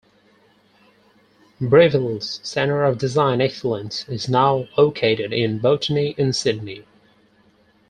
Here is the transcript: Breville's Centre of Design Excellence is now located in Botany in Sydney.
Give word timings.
Breville's 1.61 2.39
Centre 2.41 2.83
of 2.85 2.97
Design 2.97 3.39
Excellence 3.39 4.03
is 4.09 4.27
now 4.27 4.65
located 4.75 5.31
in 5.31 5.59
Botany 5.59 6.15
in 6.17 6.33
Sydney. 6.33 6.85